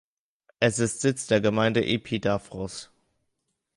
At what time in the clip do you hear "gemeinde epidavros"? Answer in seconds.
1.41-2.89